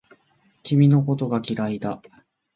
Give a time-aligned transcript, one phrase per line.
[0.63, 2.01] 君のことが嫌いだ